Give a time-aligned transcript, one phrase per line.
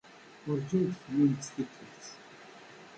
[0.49, 2.05] Urǧin teknimt tikkelt.